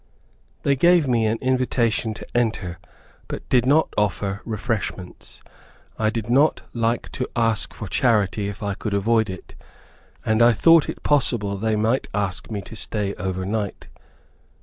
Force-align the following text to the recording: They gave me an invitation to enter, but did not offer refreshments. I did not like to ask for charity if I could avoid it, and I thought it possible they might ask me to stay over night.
They 0.63 0.75
gave 0.75 1.07
me 1.07 1.27
an 1.27 1.37
invitation 1.41 2.15
to 2.15 2.25
enter, 2.35 2.79
but 3.27 3.47
did 3.49 3.67
not 3.67 3.93
offer 3.95 4.41
refreshments. 4.45 5.43
I 5.99 6.09
did 6.09 6.27
not 6.27 6.63
like 6.73 7.11
to 7.11 7.29
ask 7.35 7.71
for 7.71 7.87
charity 7.87 8.49
if 8.49 8.63
I 8.63 8.73
could 8.73 8.95
avoid 8.95 9.29
it, 9.29 9.53
and 10.25 10.41
I 10.41 10.53
thought 10.53 10.89
it 10.89 11.03
possible 11.03 11.55
they 11.55 11.75
might 11.75 12.07
ask 12.15 12.49
me 12.49 12.63
to 12.63 12.75
stay 12.75 13.13
over 13.19 13.45
night. 13.45 13.89